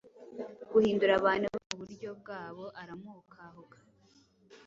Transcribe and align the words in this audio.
guhindura 0.71 1.13
abantu 1.19 1.45
be 1.53 1.59
muburyo 1.69 2.09
bwabo, 2.19 2.65
aramuhukahuka. 2.81 3.77